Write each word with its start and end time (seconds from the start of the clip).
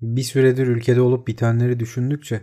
Bir 0.00 0.22
süredir 0.22 0.66
ülkede 0.66 1.00
olup 1.00 1.28
bitenleri 1.28 1.80
düşündükçe 1.80 2.40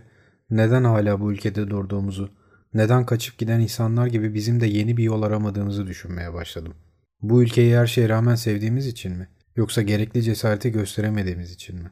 neden 0.50 0.84
hala 0.84 1.20
bu 1.20 1.32
ülkede 1.32 1.70
durduğumuzu, 1.70 2.30
neden 2.74 3.06
kaçıp 3.06 3.38
giden 3.38 3.60
insanlar 3.60 4.06
gibi 4.06 4.34
bizim 4.34 4.60
de 4.60 4.66
yeni 4.66 4.96
bir 4.96 5.04
yol 5.04 5.22
aramadığımızı 5.22 5.86
düşünmeye 5.86 6.32
başladım. 6.32 6.74
Bu 7.22 7.42
ülkeyi 7.42 7.76
her 7.76 7.86
şeye 7.86 8.08
rağmen 8.08 8.34
sevdiğimiz 8.34 8.86
için 8.86 9.12
mi? 9.12 9.28
Yoksa 9.56 9.82
gerekli 9.82 10.22
cesareti 10.22 10.72
gösteremediğimiz 10.72 11.52
için 11.52 11.76
mi? 11.76 11.90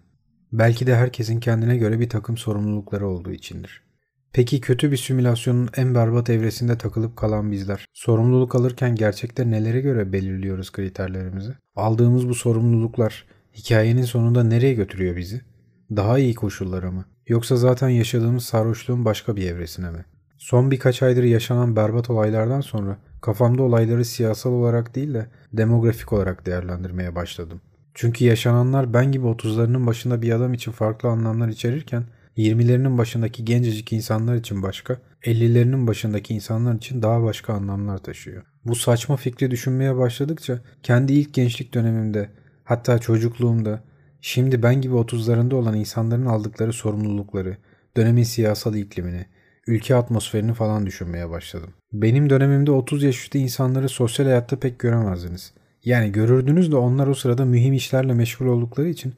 Belki 0.53 0.87
de 0.87 0.96
herkesin 0.96 1.40
kendine 1.40 1.76
göre 1.76 2.01
bir 2.01 2.08
takım 2.08 2.37
sorumlulukları 2.37 3.06
olduğu 3.06 3.33
içindir. 3.33 3.83
Peki 4.33 4.60
kötü 4.60 4.92
bir 4.92 4.97
simülasyonun 4.97 5.69
en 5.76 5.94
berbat 5.94 6.31
evresinde 6.31 6.79
takılıp 6.79 7.17
kalan 7.17 7.53
bizler, 7.53 7.87
sorumluluk 7.92 8.54
alırken 8.54 8.94
gerçekte 8.94 9.51
nelere 9.51 9.81
göre 9.81 10.13
belirliyoruz 10.13 10.72
kriterlerimizi? 10.72 11.53
Aldığımız 11.76 12.29
bu 12.29 12.35
sorumluluklar 12.35 13.26
hikayenin 13.54 14.03
sonunda 14.03 14.44
nereye 14.44 14.74
götürüyor 14.74 15.17
bizi? 15.17 15.51
Daha 15.97 16.19
iyi 16.19 16.34
koşullara 16.34 16.91
mı? 16.91 17.05
Yoksa 17.27 17.57
zaten 17.57 17.89
yaşadığımız 17.89 18.45
sarhoşluğun 18.45 19.05
başka 19.05 19.37
bir 19.37 19.51
evresine 19.51 19.91
mi? 19.91 20.05
Son 20.39 20.71
birkaç 20.71 21.03
aydır 21.03 21.23
yaşanan 21.23 21.77
berbat 21.77 22.11
olaylardan 22.11 22.61
sonra 22.61 22.97
kafamda 23.21 23.62
olayları 23.62 24.05
siyasal 24.05 24.52
olarak 24.52 24.95
değil 24.95 25.15
de 25.15 25.27
demografik 25.52 26.13
olarak 26.13 26.47
değerlendirmeye 26.47 27.15
başladım. 27.15 27.61
Çünkü 27.95 28.25
yaşananlar 28.25 28.95
ben 28.95 29.13
gibi 29.13 29.27
30'larının 29.27 29.87
başında 29.87 30.23
bir 30.23 30.33
adam 30.33 30.55
için 30.55 30.73
farklı 30.73 31.09
anlamlar 31.09 31.49
içerirken 31.49 32.05
20'lerinin 32.37 32.99
başındaki 32.99 33.45
gencecik 33.45 33.93
insanlar 33.93 34.35
için 34.35 34.63
başka, 34.63 34.97
50'lerinin 35.23 35.87
başındaki 35.87 36.35
insanlar 36.35 36.74
için 36.74 37.02
daha 37.02 37.23
başka 37.23 37.52
anlamlar 37.52 37.99
taşıyor. 37.99 38.43
Bu 38.65 38.74
saçma 38.74 39.16
fikri 39.16 39.51
düşünmeye 39.51 39.97
başladıkça 39.97 40.61
kendi 40.83 41.13
ilk 41.13 41.35
gençlik 41.35 41.74
dönemimde, 41.74 42.30
hatta 42.65 42.99
çocukluğumda, 42.99 43.83
şimdi 44.23 44.62
ben 44.62 44.81
gibi 44.81 44.95
30'larında 44.95 45.55
olan 45.55 45.75
insanların 45.75 46.27
aldıkları 46.27 46.73
sorumlulukları, 46.73 47.57
dönemin 47.97 48.23
siyasal 48.23 48.75
iklimini, 48.75 49.27
ülke 49.66 49.95
atmosferini 49.95 50.55
falan 50.55 50.87
düşünmeye 50.87 51.30
başladım. 51.30 51.71
Benim 51.93 52.30
dönemimde 52.30 52.71
30 52.71 53.02
yaş 53.02 53.23
üstü 53.23 53.38
insanları 53.38 53.88
sosyal 53.88 54.27
hayatta 54.27 54.57
pek 54.59 54.79
göremezdiniz. 54.79 55.52
Yani 55.85 56.13
görürdünüz 56.13 56.73
de 56.73 56.77
onlar 56.77 57.07
o 57.07 57.15
sırada 57.15 57.45
mühim 57.45 57.73
işlerle 57.73 58.15
meşgul 58.15 58.46
oldukları 58.46 58.88
için 58.88 59.15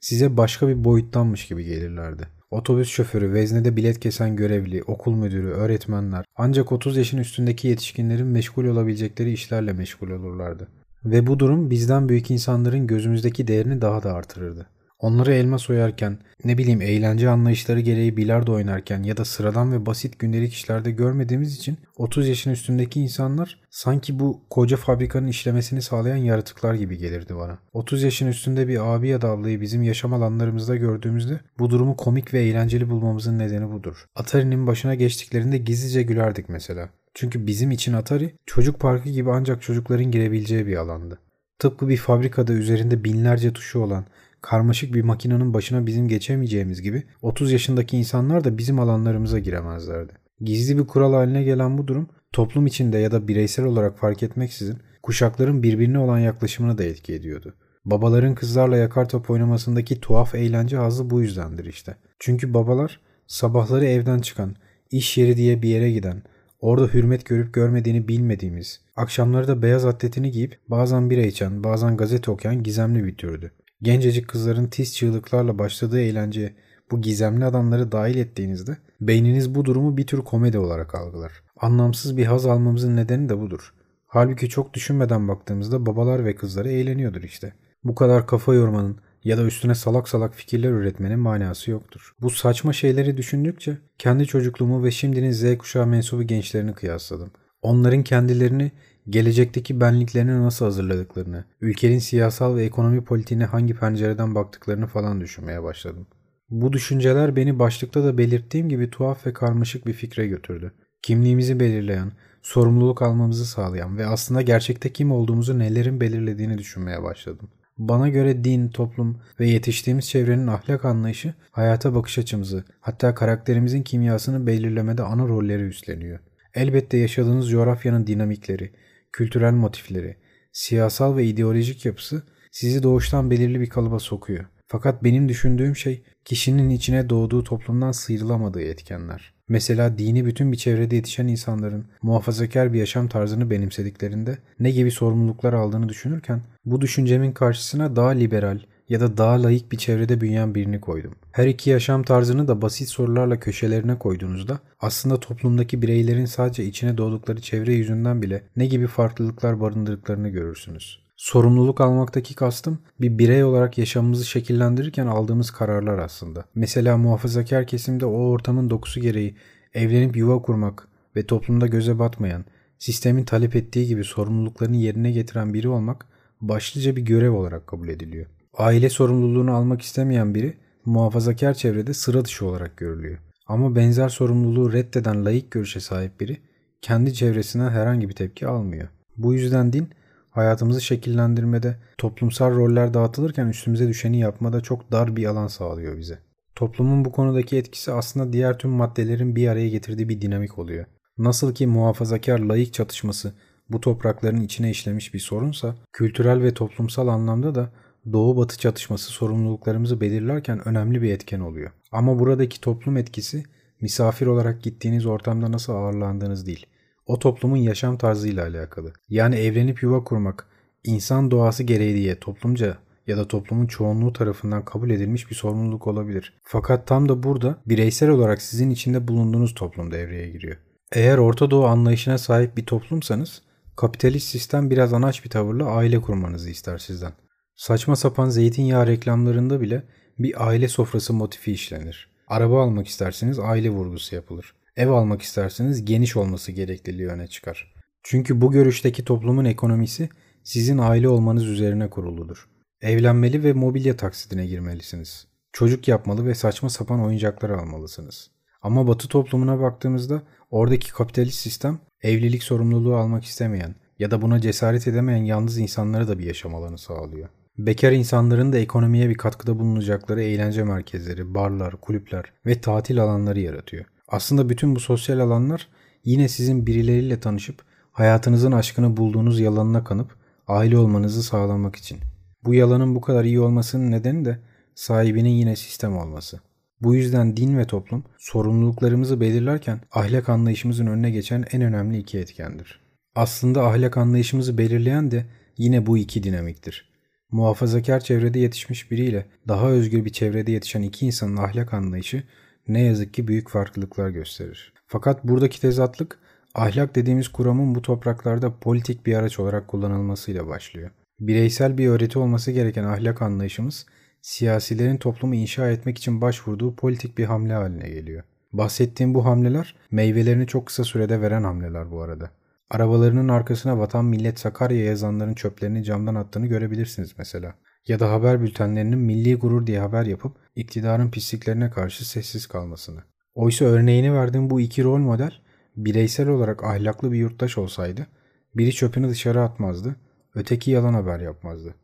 size 0.00 0.36
başka 0.36 0.68
bir 0.68 0.84
boyuttanmış 0.84 1.46
gibi 1.46 1.64
gelirlerdi. 1.64 2.28
Otobüs 2.50 2.88
şoförü, 2.88 3.32
veznede 3.32 3.76
bilet 3.76 4.00
kesen 4.00 4.36
görevli, 4.36 4.82
okul 4.82 5.14
müdürü, 5.14 5.48
öğretmenler 5.48 6.24
ancak 6.36 6.72
30 6.72 6.96
yaşın 6.96 7.18
üstündeki 7.18 7.68
yetişkinlerin 7.68 8.26
meşgul 8.26 8.64
olabilecekleri 8.64 9.32
işlerle 9.32 9.72
meşgul 9.72 10.10
olurlardı. 10.10 10.68
Ve 11.06 11.26
bu 11.26 11.38
durum 11.38 11.70
bizden 11.70 12.08
büyük 12.08 12.30
insanların 12.30 12.86
gözümüzdeki 12.86 13.46
değerini 13.46 13.80
daha 13.80 14.02
da 14.02 14.14
artırırdı. 14.14 14.66
Onları 14.98 15.34
elma 15.34 15.58
soyarken, 15.58 16.18
ne 16.44 16.58
bileyim 16.58 16.82
eğlence 16.82 17.28
anlayışları 17.28 17.80
gereği 17.80 18.16
bilardo 18.16 18.52
oynarken 18.52 19.02
ya 19.02 19.16
da 19.16 19.24
sıradan 19.24 19.72
ve 19.72 19.86
basit 19.86 20.18
gündelik 20.18 20.52
işlerde 20.52 20.90
görmediğimiz 20.90 21.56
için 21.56 21.78
30 21.96 22.28
yaşın 22.28 22.50
üstündeki 22.50 23.00
insanlar 23.00 23.60
sanki 23.70 24.18
bu 24.18 24.40
koca 24.50 24.76
fabrikanın 24.76 25.26
işlemesini 25.26 25.82
sağlayan 25.82 26.16
yaratıklar 26.16 26.74
gibi 26.74 26.98
gelirdi 26.98 27.36
bana. 27.36 27.58
30 27.72 28.02
yaşın 28.02 28.26
üstünde 28.26 28.68
bir 28.68 28.94
abi 28.94 29.08
ya 29.08 29.22
da 29.22 29.28
ablayı 29.28 29.60
bizim 29.60 29.82
yaşam 29.82 30.12
alanlarımızda 30.12 30.76
gördüğümüzde 30.76 31.40
bu 31.58 31.70
durumu 31.70 31.96
komik 31.96 32.34
ve 32.34 32.42
eğlenceli 32.42 32.90
bulmamızın 32.90 33.38
nedeni 33.38 33.72
budur. 33.72 34.06
Atari'nin 34.14 34.66
başına 34.66 34.94
geçtiklerinde 34.94 35.58
gizlice 35.58 36.02
gülerdik 36.02 36.48
mesela. 36.48 36.88
Çünkü 37.18 37.46
bizim 37.46 37.70
için 37.70 37.92
Atari 37.92 38.34
çocuk 38.46 38.80
parkı 38.80 39.08
gibi 39.08 39.30
ancak 39.30 39.62
çocukların 39.62 40.10
girebileceği 40.10 40.66
bir 40.66 40.76
alandı. 40.76 41.18
Tıpkı 41.58 41.88
bir 41.88 41.96
fabrikada 41.96 42.52
üzerinde 42.52 43.04
binlerce 43.04 43.52
tuşu 43.52 43.78
olan 43.80 44.04
karmaşık 44.42 44.94
bir 44.94 45.02
makinenin 45.02 45.54
başına 45.54 45.86
bizim 45.86 46.08
geçemeyeceğimiz 46.08 46.82
gibi 46.82 47.02
30 47.22 47.52
yaşındaki 47.52 47.96
insanlar 47.96 48.44
da 48.44 48.58
bizim 48.58 48.80
alanlarımıza 48.80 49.38
giremezlerdi. 49.38 50.12
Gizli 50.40 50.78
bir 50.78 50.86
kural 50.86 51.12
haline 51.12 51.42
gelen 51.42 51.78
bu 51.78 51.86
durum 51.86 52.08
toplum 52.32 52.66
içinde 52.66 52.98
ya 52.98 53.12
da 53.12 53.28
bireysel 53.28 53.64
olarak 53.64 53.98
fark 53.98 54.22
etmeksizin 54.22 54.78
kuşakların 55.02 55.62
birbirine 55.62 55.98
olan 55.98 56.18
yaklaşımını 56.18 56.78
da 56.78 56.84
etki 56.84 57.14
ediyordu. 57.14 57.54
Babaların 57.84 58.34
kızlarla 58.34 58.76
yakar 58.76 59.08
top 59.08 59.30
oynamasındaki 59.30 60.00
tuhaf 60.00 60.34
eğlence 60.34 60.76
hazı 60.76 61.10
bu 61.10 61.20
yüzdendir 61.22 61.64
işte. 61.64 61.96
Çünkü 62.18 62.54
babalar 62.54 63.00
sabahları 63.26 63.84
evden 63.84 64.18
çıkan, 64.18 64.56
iş 64.90 65.18
yeri 65.18 65.36
diye 65.36 65.62
bir 65.62 65.68
yere 65.68 65.90
giden, 65.90 66.22
orada 66.66 66.86
hürmet 66.86 67.26
görüp 67.26 67.54
görmediğini 67.54 68.08
bilmediğimiz, 68.08 68.80
akşamları 68.96 69.48
da 69.48 69.62
beyaz 69.62 69.84
atletini 69.84 70.30
giyip 70.30 70.58
bazen 70.68 71.10
bira 71.10 71.20
içen, 71.20 71.64
bazen 71.64 71.96
gazete 71.96 72.30
okuyan 72.30 72.62
gizemli 72.62 73.04
bir 73.04 73.16
türdü. 73.16 73.52
Gencecik 73.82 74.28
kızların 74.28 74.66
tiz 74.66 74.96
çığlıklarla 74.96 75.58
başladığı 75.58 76.00
eğlenceye 76.00 76.54
bu 76.90 77.02
gizemli 77.02 77.44
adamları 77.44 77.92
dahil 77.92 78.16
ettiğinizde 78.16 78.76
beyniniz 79.00 79.54
bu 79.54 79.64
durumu 79.64 79.96
bir 79.96 80.06
tür 80.06 80.18
komedi 80.18 80.58
olarak 80.58 80.94
algılar. 80.94 81.32
Anlamsız 81.60 82.16
bir 82.16 82.26
haz 82.26 82.46
almamızın 82.46 82.96
nedeni 82.96 83.28
de 83.28 83.40
budur. 83.40 83.74
Halbuki 84.06 84.48
çok 84.48 84.74
düşünmeden 84.74 85.28
baktığımızda 85.28 85.86
babalar 85.86 86.24
ve 86.24 86.34
kızları 86.34 86.70
eğleniyordur 86.70 87.22
işte. 87.22 87.52
Bu 87.84 87.94
kadar 87.94 88.26
kafa 88.26 88.54
yormanın 88.54 88.98
ya 89.26 89.38
da 89.38 89.44
üstüne 89.44 89.74
salak 89.74 90.08
salak 90.08 90.34
fikirler 90.34 90.70
üretmenin 90.70 91.18
manası 91.18 91.70
yoktur. 91.70 92.14
Bu 92.20 92.30
saçma 92.30 92.72
şeyleri 92.72 93.16
düşündükçe 93.16 93.78
kendi 93.98 94.26
çocukluğumu 94.26 94.84
ve 94.84 94.90
şimdinin 94.90 95.30
Z 95.30 95.58
kuşağı 95.58 95.86
mensubu 95.86 96.22
gençlerini 96.22 96.74
kıyasladım. 96.74 97.30
Onların 97.62 98.02
kendilerini 98.02 98.72
gelecekteki 99.08 99.80
benliklerini 99.80 100.42
nasıl 100.42 100.64
hazırladıklarını, 100.64 101.44
ülkenin 101.60 101.98
siyasal 101.98 102.56
ve 102.56 102.64
ekonomi 102.64 103.04
politiğine 103.04 103.44
hangi 103.44 103.74
pencereden 103.74 104.34
baktıklarını 104.34 104.86
falan 104.86 105.20
düşünmeye 105.20 105.62
başladım. 105.62 106.06
Bu 106.50 106.72
düşünceler 106.72 107.36
beni 107.36 107.58
başlıkta 107.58 108.04
da 108.04 108.18
belirttiğim 108.18 108.68
gibi 108.68 108.90
tuhaf 108.90 109.26
ve 109.26 109.32
karmaşık 109.32 109.86
bir 109.86 109.92
fikre 109.92 110.26
götürdü. 110.26 110.72
Kimliğimizi 111.02 111.60
belirleyen, 111.60 112.12
sorumluluk 112.42 113.02
almamızı 113.02 113.46
sağlayan 113.46 113.98
ve 113.98 114.06
aslında 114.06 114.42
gerçekte 114.42 114.92
kim 114.92 115.12
olduğumuzu 115.12 115.58
nelerin 115.58 116.00
belirlediğini 116.00 116.58
düşünmeye 116.58 117.02
başladım. 117.02 117.48
Bana 117.78 118.08
göre 118.08 118.44
din, 118.44 118.68
toplum 118.68 119.20
ve 119.40 119.48
yetiştiğimiz 119.48 120.08
çevrenin 120.08 120.46
ahlak 120.46 120.84
anlayışı 120.84 121.34
hayata 121.50 121.94
bakış 121.94 122.18
açımızı, 122.18 122.64
hatta 122.80 123.14
karakterimizin 123.14 123.82
kimyasını 123.82 124.46
belirlemede 124.46 125.02
ana 125.02 125.28
rolleri 125.28 125.62
üstleniyor. 125.62 126.18
Elbette 126.54 126.96
yaşadığınız 126.96 127.50
coğrafyanın 127.50 128.06
dinamikleri, 128.06 128.72
kültürel 129.12 129.52
motifleri, 129.52 130.16
siyasal 130.52 131.16
ve 131.16 131.24
ideolojik 131.24 131.86
yapısı 131.86 132.22
sizi 132.52 132.82
doğuştan 132.82 133.30
belirli 133.30 133.60
bir 133.60 133.68
kalıba 133.68 133.98
sokuyor. 133.98 134.44
Fakat 134.66 135.04
benim 135.04 135.28
düşündüğüm 135.28 135.76
şey 135.76 136.02
kişinin 136.24 136.70
içine 136.70 137.10
doğduğu 137.10 137.44
toplumdan 137.44 137.92
sıyrılamadığı 137.92 138.62
etkenler. 138.62 139.35
Mesela 139.48 139.98
dini 139.98 140.26
bütün 140.26 140.52
bir 140.52 140.56
çevrede 140.56 140.96
yetişen 140.96 141.26
insanların 141.26 141.84
muhafazakar 142.02 142.72
bir 142.72 142.78
yaşam 142.78 143.08
tarzını 143.08 143.50
benimsediklerinde 143.50 144.38
ne 144.60 144.70
gibi 144.70 144.90
sorumluluklar 144.90 145.52
aldığını 145.52 145.88
düşünürken 145.88 146.40
bu 146.64 146.80
düşüncemin 146.80 147.32
karşısına 147.32 147.96
daha 147.96 148.08
liberal, 148.08 148.58
ya 148.88 149.00
da 149.00 149.16
daha 149.16 149.42
layık 149.42 149.72
bir 149.72 149.76
çevrede 149.76 150.20
büyüyen 150.20 150.54
birini 150.54 150.80
koydum. 150.80 151.14
Her 151.32 151.46
iki 151.46 151.70
yaşam 151.70 152.02
tarzını 152.02 152.48
da 152.48 152.62
basit 152.62 152.88
sorularla 152.88 153.40
köşelerine 153.40 153.98
koyduğunuzda 153.98 154.58
aslında 154.80 155.20
toplumdaki 155.20 155.82
bireylerin 155.82 156.24
sadece 156.24 156.64
içine 156.64 156.98
doğdukları 156.98 157.40
çevre 157.40 157.74
yüzünden 157.74 158.22
bile 158.22 158.42
ne 158.56 158.66
gibi 158.66 158.86
farklılıklar 158.86 159.60
barındırdıklarını 159.60 160.28
görürsünüz. 160.28 161.05
Sorumluluk 161.16 161.80
almaktaki 161.80 162.34
kastım 162.34 162.78
bir 163.00 163.18
birey 163.18 163.44
olarak 163.44 163.78
yaşamımızı 163.78 164.24
şekillendirirken 164.24 165.06
aldığımız 165.06 165.50
kararlar 165.50 165.98
aslında. 165.98 166.44
Mesela 166.54 166.96
muhafazakar 166.96 167.66
kesimde 167.66 168.06
o 168.06 168.28
ortamın 168.28 168.70
dokusu 168.70 169.00
gereği 169.00 169.36
evlenip 169.74 170.16
yuva 170.16 170.42
kurmak 170.42 170.88
ve 171.16 171.26
toplumda 171.26 171.66
göze 171.66 171.98
batmayan, 171.98 172.44
sistemin 172.78 173.24
talep 173.24 173.56
ettiği 173.56 173.86
gibi 173.86 174.04
sorumluluklarını 174.04 174.76
yerine 174.76 175.10
getiren 175.10 175.54
biri 175.54 175.68
olmak 175.68 176.06
başlıca 176.40 176.96
bir 176.96 177.02
görev 177.02 177.32
olarak 177.32 177.66
kabul 177.66 177.88
ediliyor. 177.88 178.26
Aile 178.54 178.88
sorumluluğunu 178.90 179.54
almak 179.54 179.82
istemeyen 179.82 180.34
biri 180.34 180.56
muhafazakar 180.84 181.54
çevrede 181.54 181.94
sıra 181.94 182.24
dışı 182.24 182.46
olarak 182.46 182.76
görülüyor. 182.76 183.18
Ama 183.46 183.76
benzer 183.76 184.08
sorumluluğu 184.08 184.72
reddeden 184.72 185.24
layık 185.24 185.50
görüşe 185.50 185.80
sahip 185.80 186.20
biri 186.20 186.38
kendi 186.82 187.14
çevresinden 187.14 187.70
herhangi 187.70 188.08
bir 188.08 188.14
tepki 188.14 188.46
almıyor. 188.46 188.88
Bu 189.16 189.34
yüzden 189.34 189.72
din 189.72 189.88
hayatımızı 190.36 190.80
şekillendirmede 190.80 191.76
toplumsal 191.98 192.50
roller 192.50 192.94
dağıtılırken 192.94 193.46
üstümüze 193.46 193.88
düşeni 193.88 194.18
yapmada 194.18 194.60
çok 194.60 194.92
dar 194.92 195.16
bir 195.16 195.26
alan 195.26 195.46
sağlıyor 195.46 195.98
bize. 195.98 196.18
Toplumun 196.54 197.04
bu 197.04 197.12
konudaki 197.12 197.56
etkisi 197.56 197.92
aslında 197.92 198.32
diğer 198.32 198.58
tüm 198.58 198.70
maddelerin 198.70 199.36
bir 199.36 199.48
araya 199.48 199.68
getirdiği 199.68 200.08
bir 200.08 200.20
dinamik 200.20 200.58
oluyor. 200.58 200.86
Nasıl 201.18 201.54
ki 201.54 201.66
muhafazakar 201.66 202.38
layık 202.38 202.72
çatışması 202.72 203.32
bu 203.70 203.80
toprakların 203.80 204.40
içine 204.40 204.70
işlemiş 204.70 205.14
bir 205.14 205.18
sorunsa, 205.18 205.76
kültürel 205.92 206.42
ve 206.42 206.54
toplumsal 206.54 207.08
anlamda 207.08 207.54
da 207.54 207.70
Doğu-Batı 208.12 208.58
çatışması 208.58 209.12
sorumluluklarımızı 209.12 210.00
belirlerken 210.00 210.68
önemli 210.68 211.02
bir 211.02 211.12
etken 211.12 211.40
oluyor. 211.40 211.70
Ama 211.92 212.18
buradaki 212.18 212.60
toplum 212.60 212.96
etkisi 212.96 213.44
misafir 213.80 214.26
olarak 214.26 214.62
gittiğiniz 214.62 215.06
ortamda 215.06 215.52
nasıl 215.52 215.72
ağırlandığınız 215.72 216.46
değil. 216.46 216.66
O 217.06 217.18
toplumun 217.18 217.56
yaşam 217.56 217.98
tarzıyla 217.98 218.46
alakalı. 218.46 218.92
Yani 219.08 219.36
evlenip 219.36 219.82
yuva 219.82 220.04
kurmak, 220.04 220.46
insan 220.84 221.30
doğası 221.30 221.62
gereği 221.62 221.94
diye 221.94 222.18
toplumca 222.18 222.78
ya 223.06 223.16
da 223.16 223.28
toplumun 223.28 223.66
çoğunluğu 223.66 224.12
tarafından 224.12 224.64
kabul 224.64 224.90
edilmiş 224.90 225.30
bir 225.30 225.34
sorumluluk 225.34 225.86
olabilir. 225.86 226.34
Fakat 226.42 226.86
tam 226.86 227.08
da 227.08 227.22
burada 227.22 227.58
bireysel 227.66 228.08
olarak 228.10 228.42
sizin 228.42 228.70
içinde 228.70 229.08
bulunduğunuz 229.08 229.54
toplum 229.54 229.90
devreye 229.90 230.30
giriyor. 230.30 230.56
Eğer 230.92 231.18
Orta 231.18 231.50
Doğu 231.50 231.64
anlayışına 231.64 232.18
sahip 232.18 232.56
bir 232.56 232.66
toplumsanız 232.66 233.42
kapitalist 233.76 234.28
sistem 234.28 234.70
biraz 234.70 234.92
anaç 234.92 235.24
bir 235.24 235.30
tavırla 235.30 235.66
aile 235.66 236.00
kurmanızı 236.00 236.50
ister 236.50 236.78
sizden. 236.78 237.12
Saçma 237.56 237.96
sapan 237.96 238.28
zeytinyağı 238.28 238.86
reklamlarında 238.86 239.60
bile 239.60 239.82
bir 240.18 240.48
aile 240.48 240.68
sofrası 240.68 241.12
motifi 241.12 241.52
işlenir. 241.52 242.08
Araba 242.28 242.62
almak 242.62 242.86
isterseniz 242.86 243.38
aile 243.38 243.70
vurgusu 243.70 244.14
yapılır. 244.14 244.54
Ev 244.76 244.88
almak 244.88 245.22
isterseniz 245.22 245.84
geniş 245.84 246.16
olması 246.16 246.52
gerekliliği 246.52 247.08
öne 247.08 247.26
çıkar. 247.26 247.74
Çünkü 248.02 248.40
bu 248.40 248.52
görüşteki 248.52 249.04
toplumun 249.04 249.44
ekonomisi 249.44 250.08
sizin 250.44 250.78
aile 250.78 251.08
olmanız 251.08 251.46
üzerine 251.46 251.90
kuruludur. 251.90 252.48
Evlenmeli 252.80 253.44
ve 253.44 253.52
mobilya 253.52 253.96
taksidine 253.96 254.46
girmelisiniz. 254.46 255.26
Çocuk 255.52 255.88
yapmalı 255.88 256.26
ve 256.26 256.34
saçma 256.34 256.70
sapan 256.70 257.04
oyuncaklar 257.04 257.50
almalısınız. 257.50 258.30
Ama 258.62 258.86
batı 258.88 259.08
toplumuna 259.08 259.60
baktığımızda 259.60 260.22
oradaki 260.50 260.92
kapitalist 260.92 261.38
sistem 261.38 261.78
evlilik 262.02 262.42
sorumluluğu 262.42 262.96
almak 262.96 263.24
istemeyen 263.24 263.74
ya 263.98 264.10
da 264.10 264.22
buna 264.22 264.40
cesaret 264.40 264.88
edemeyen 264.88 265.24
yalnız 265.24 265.58
insanlara 265.58 266.08
da 266.08 266.18
bir 266.18 266.24
yaşam 266.24 266.54
alanı 266.54 266.78
sağlıyor. 266.78 267.28
Bekar 267.58 267.92
insanların 267.92 268.52
da 268.52 268.58
ekonomiye 268.58 269.08
bir 269.08 269.14
katkıda 269.14 269.58
bulunacakları 269.58 270.22
eğlence 270.22 270.64
merkezleri, 270.64 271.34
barlar, 271.34 271.76
kulüpler 271.80 272.24
ve 272.46 272.60
tatil 272.60 273.02
alanları 273.02 273.40
yaratıyor. 273.40 273.84
Aslında 274.08 274.48
bütün 274.48 274.76
bu 274.76 274.80
sosyal 274.80 275.18
alanlar 275.18 275.68
yine 276.04 276.28
sizin 276.28 276.66
birileriyle 276.66 277.20
tanışıp 277.20 277.62
hayatınızın 277.92 278.52
aşkını 278.52 278.96
bulduğunuz 278.96 279.40
yalanına 279.40 279.84
kanıp 279.84 280.16
aile 280.48 280.78
olmanızı 280.78 281.22
sağlamak 281.22 281.76
için. 281.76 281.98
Bu 282.44 282.54
yalanın 282.54 282.94
bu 282.94 283.00
kadar 283.00 283.24
iyi 283.24 283.40
olmasının 283.40 283.90
nedeni 283.90 284.24
de 284.24 284.38
sahibinin 284.74 285.30
yine 285.30 285.56
sistem 285.56 285.96
olması. 285.96 286.40
Bu 286.80 286.94
yüzden 286.94 287.36
din 287.36 287.58
ve 287.58 287.66
toplum 287.66 288.04
sorumluluklarımızı 288.18 289.20
belirlerken 289.20 289.80
ahlak 289.92 290.28
anlayışımızın 290.28 290.86
önüne 290.86 291.10
geçen 291.10 291.44
en 291.52 291.62
önemli 291.62 291.98
iki 291.98 292.18
etkendir. 292.18 292.80
Aslında 293.14 293.66
ahlak 293.66 293.96
anlayışımızı 293.96 294.58
belirleyen 294.58 295.10
de 295.10 295.26
yine 295.56 295.86
bu 295.86 295.98
iki 295.98 296.22
dinamiktir. 296.22 296.92
Muhafazakar 297.30 298.00
çevrede 298.00 298.38
yetişmiş 298.38 298.90
biriyle 298.90 299.26
daha 299.48 299.70
özgür 299.70 300.04
bir 300.04 300.12
çevrede 300.12 300.52
yetişen 300.52 300.82
iki 300.82 301.06
insanın 301.06 301.36
ahlak 301.36 301.74
anlayışı 301.74 302.22
ne 302.68 302.82
yazık 302.82 303.14
ki 303.14 303.28
büyük 303.28 303.48
farklılıklar 303.48 304.08
gösterir. 304.08 304.72
Fakat 304.86 305.24
buradaki 305.24 305.60
tezatlık 305.60 306.18
ahlak 306.54 306.94
dediğimiz 306.94 307.28
kuramın 307.28 307.74
bu 307.74 307.82
topraklarda 307.82 308.58
politik 308.58 309.06
bir 309.06 309.14
araç 309.14 309.38
olarak 309.38 309.68
kullanılmasıyla 309.68 310.48
başlıyor. 310.48 310.90
Bireysel 311.20 311.78
bir 311.78 311.88
öğreti 311.88 312.18
olması 312.18 312.50
gereken 312.50 312.84
ahlak 312.84 313.22
anlayışımız 313.22 313.86
siyasilerin 314.22 314.96
toplumu 314.96 315.34
inşa 315.34 315.70
etmek 315.70 315.98
için 315.98 316.20
başvurduğu 316.20 316.76
politik 316.76 317.18
bir 317.18 317.24
hamle 317.24 317.54
haline 317.54 317.88
geliyor. 317.88 318.22
Bahsettiğim 318.52 319.14
bu 319.14 319.24
hamleler 319.24 319.76
meyvelerini 319.90 320.46
çok 320.46 320.66
kısa 320.66 320.84
sürede 320.84 321.20
veren 321.20 321.44
hamleler 321.44 321.90
bu 321.90 322.02
arada. 322.02 322.30
Arabalarının 322.70 323.28
arkasına 323.28 323.78
vatan 323.78 324.04
millet 324.04 324.38
Sakarya 324.38 324.84
yazanların 324.84 325.34
çöplerini 325.34 325.84
camdan 325.84 326.14
attığını 326.14 326.46
görebilirsiniz 326.46 327.14
mesela. 327.18 327.54
Ya 327.88 328.00
da 328.00 328.12
haber 328.12 328.40
bültenlerinin 328.40 328.98
milli 328.98 329.34
gurur 329.34 329.66
diye 329.66 329.80
haber 329.80 330.06
yapıp 330.06 330.36
iktidarın 330.56 331.10
pisliklerine 331.10 331.70
karşı 331.70 332.08
sessiz 332.08 332.46
kalmasını. 332.46 333.00
Oysa 333.34 333.64
örneğini 333.64 334.14
verdiğim 334.14 334.50
bu 334.50 334.60
iki 334.60 334.84
rol 334.84 334.98
model 334.98 335.32
bireysel 335.76 336.28
olarak 336.28 336.64
ahlaklı 336.64 337.12
bir 337.12 337.18
yurttaş 337.18 337.58
olsaydı 337.58 338.06
biri 338.54 338.72
çöpünü 338.72 339.08
dışarı 339.08 339.42
atmazdı, 339.42 339.96
öteki 340.34 340.70
yalan 340.70 340.94
haber 340.94 341.20
yapmazdı 341.20 341.74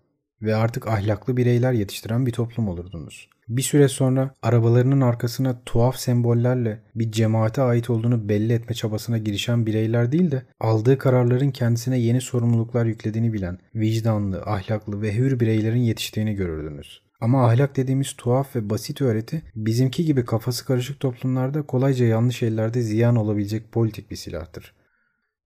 ve 0.42 0.56
artık 0.56 0.86
ahlaklı 0.86 1.36
bireyler 1.36 1.72
yetiştiren 1.72 2.26
bir 2.26 2.32
toplum 2.32 2.68
olurdunuz. 2.68 3.28
Bir 3.48 3.62
süre 3.62 3.88
sonra 3.88 4.34
arabalarının 4.42 5.00
arkasına 5.00 5.62
tuhaf 5.66 5.96
sembollerle 5.96 6.82
bir 6.94 7.12
cemaate 7.12 7.62
ait 7.62 7.90
olduğunu 7.90 8.28
belli 8.28 8.52
etme 8.52 8.74
çabasına 8.74 9.18
girişen 9.18 9.66
bireyler 9.66 10.12
değil 10.12 10.30
de 10.30 10.42
aldığı 10.60 10.98
kararların 10.98 11.50
kendisine 11.50 11.98
yeni 11.98 12.20
sorumluluklar 12.20 12.86
yüklediğini 12.86 13.32
bilen, 13.32 13.58
vicdanlı, 13.74 14.42
ahlaklı 14.42 15.02
ve 15.02 15.14
hür 15.14 15.40
bireylerin 15.40 15.80
yetiştiğini 15.80 16.34
görürdünüz. 16.34 17.02
Ama 17.20 17.46
ahlak 17.46 17.76
dediğimiz 17.76 18.12
tuhaf 18.16 18.56
ve 18.56 18.70
basit 18.70 19.00
öğreti 19.00 19.42
bizimki 19.54 20.04
gibi 20.04 20.24
kafası 20.24 20.66
karışık 20.66 21.00
toplumlarda 21.00 21.62
kolayca 21.62 22.06
yanlış 22.06 22.42
ellerde 22.42 22.82
ziyan 22.82 23.16
olabilecek 23.16 23.72
politik 23.72 24.10
bir 24.10 24.16
silahtır. 24.16 24.74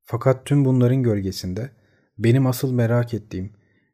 Fakat 0.04 0.46
tüm 0.46 0.64
bunların 0.64 1.02
gölgesinde 1.02 1.70
benim 2.18 2.46
asıl 2.46 2.72
merak 2.72 3.14
ettiğim 3.14 3.52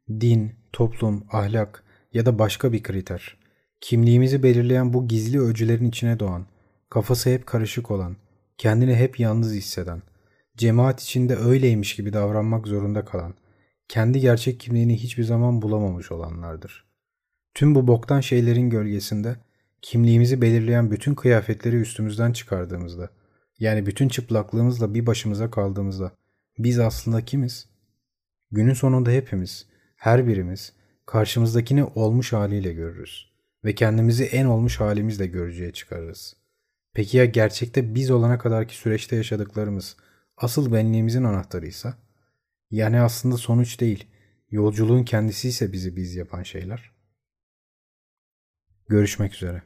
din, 0.09 0.62
toplum, 0.73 1.23
ahlak 1.31 1.83
ya 2.13 2.25
da 2.25 2.39
başka 2.39 2.73
bir 2.73 2.83
kriter. 2.83 3.37
Kimliğimizi 3.81 4.43
belirleyen 4.43 4.93
bu 4.93 5.07
gizli 5.07 5.41
öcülerin 5.41 5.85
içine 5.85 6.19
doğan, 6.19 6.45
kafası 6.89 7.29
hep 7.29 7.45
karışık 7.47 7.91
olan, 7.91 8.15
kendini 8.57 8.95
hep 8.95 9.19
yalnız 9.19 9.53
hisseden, 9.53 10.01
cemaat 10.57 11.01
içinde 11.01 11.35
öyleymiş 11.35 11.95
gibi 11.95 12.13
davranmak 12.13 12.67
zorunda 12.67 13.05
kalan, 13.05 13.33
kendi 13.87 14.19
gerçek 14.19 14.59
kimliğini 14.59 14.97
hiçbir 14.97 15.23
zaman 15.23 15.61
bulamamış 15.61 16.11
olanlardır. 16.11 16.85
Tüm 17.53 17.75
bu 17.75 17.87
boktan 17.87 18.21
şeylerin 18.21 18.69
gölgesinde 18.69 19.35
kimliğimizi 19.81 20.41
belirleyen 20.41 20.91
bütün 20.91 21.15
kıyafetleri 21.15 21.75
üstümüzden 21.75 22.31
çıkardığımızda, 22.31 23.09
yani 23.59 23.85
bütün 23.85 24.07
çıplaklığımızla 24.07 24.93
bir 24.93 25.05
başımıza 25.05 25.51
kaldığımızda 25.51 26.11
biz 26.57 26.79
aslında 26.79 27.25
kimiz? 27.25 27.69
Günün 28.51 28.73
sonunda 28.73 29.11
hepimiz 29.11 29.72
her 30.03 30.27
birimiz 30.27 30.73
karşımızdakini 31.05 31.83
olmuş 31.83 32.33
haliyle 32.33 32.73
görürüz 32.73 33.31
ve 33.65 33.75
kendimizi 33.75 34.23
en 34.23 34.45
olmuş 34.45 34.79
halimizle 34.79 35.27
görücüye 35.27 35.71
çıkarırız. 35.71 36.35
Peki 36.93 37.17
ya 37.17 37.25
gerçekte 37.25 37.95
biz 37.95 38.11
olana 38.11 38.37
kadarki 38.37 38.75
süreçte 38.75 39.15
yaşadıklarımız 39.15 39.97
asıl 40.37 40.73
benliğimizin 40.73 41.23
anahtarıysa? 41.23 41.97
Yani 42.71 43.01
aslında 43.01 43.37
sonuç 43.37 43.79
değil, 43.79 44.07
yolculuğun 44.51 45.03
kendisi 45.03 45.47
ise 45.47 45.71
bizi 45.71 45.95
biz 45.95 46.15
yapan 46.15 46.43
şeyler. 46.43 46.91
Görüşmek 48.89 49.33
üzere. 49.33 49.61